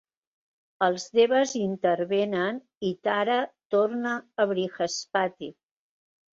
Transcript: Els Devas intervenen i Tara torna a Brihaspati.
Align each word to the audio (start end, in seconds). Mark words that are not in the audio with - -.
Els 0.85 1.03
Devas 1.19 1.53
intervenen 1.59 2.59
i 2.91 2.93
Tara 3.09 3.37
torna 3.77 4.17
a 4.47 4.51
Brihaspati. 4.55 5.55